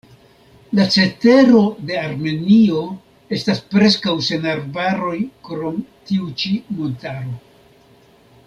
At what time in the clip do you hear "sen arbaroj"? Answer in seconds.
4.31-5.15